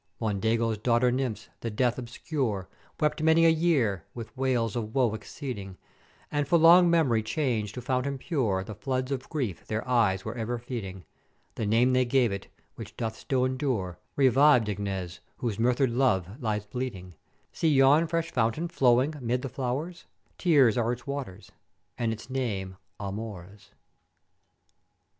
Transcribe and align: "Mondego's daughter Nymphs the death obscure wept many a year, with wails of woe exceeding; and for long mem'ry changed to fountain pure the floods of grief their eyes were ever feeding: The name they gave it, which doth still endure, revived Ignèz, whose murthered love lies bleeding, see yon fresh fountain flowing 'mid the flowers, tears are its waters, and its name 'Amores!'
"Mondego's 0.19 0.79
daughter 0.79 1.11
Nymphs 1.11 1.49
the 1.59 1.69
death 1.69 1.99
obscure 1.99 2.67
wept 2.99 3.21
many 3.21 3.45
a 3.45 3.49
year, 3.49 4.03
with 4.15 4.35
wails 4.35 4.75
of 4.75 4.95
woe 4.95 5.13
exceeding; 5.13 5.77
and 6.31 6.47
for 6.47 6.57
long 6.57 6.89
mem'ry 6.89 7.21
changed 7.21 7.75
to 7.75 7.83
fountain 7.83 8.17
pure 8.17 8.63
the 8.63 8.73
floods 8.73 9.11
of 9.11 9.29
grief 9.29 9.63
their 9.67 9.87
eyes 9.87 10.25
were 10.25 10.33
ever 10.33 10.57
feeding: 10.57 11.05
The 11.53 11.67
name 11.67 11.93
they 11.93 12.03
gave 12.05 12.31
it, 12.31 12.47
which 12.73 12.97
doth 12.97 13.15
still 13.15 13.45
endure, 13.45 13.99
revived 14.15 14.69
Ignèz, 14.69 15.19
whose 15.37 15.59
murthered 15.59 15.91
love 15.91 16.41
lies 16.41 16.65
bleeding, 16.65 17.13
see 17.53 17.69
yon 17.69 18.07
fresh 18.07 18.31
fountain 18.31 18.69
flowing 18.69 19.13
'mid 19.21 19.43
the 19.43 19.49
flowers, 19.49 20.07
tears 20.39 20.79
are 20.79 20.91
its 20.91 21.05
waters, 21.05 21.51
and 21.95 22.11
its 22.11 22.27
name 22.27 22.75
'Amores!' 22.99 23.69